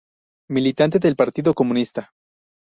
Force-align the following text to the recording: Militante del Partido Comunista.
Militante 0.49 0.97
del 0.97 1.15
Partido 1.15 1.53
Comunista. 1.53 2.11